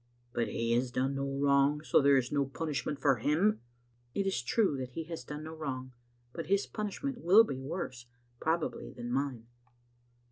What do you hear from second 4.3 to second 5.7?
true that he has done no